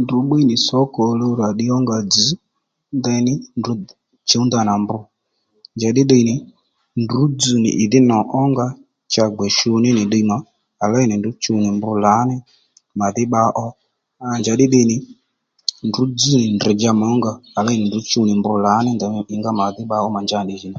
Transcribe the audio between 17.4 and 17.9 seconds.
à léy nì